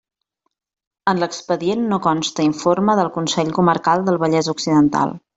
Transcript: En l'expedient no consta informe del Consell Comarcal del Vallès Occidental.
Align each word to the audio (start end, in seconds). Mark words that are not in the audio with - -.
En 1.11 1.19
l'expedient 1.23 1.83
no 1.91 1.99
consta 2.05 2.45
informe 2.47 2.95
del 2.99 3.11
Consell 3.17 3.51
Comarcal 3.59 4.07
del 4.09 4.17
Vallès 4.25 4.49
Occidental. 4.55 5.15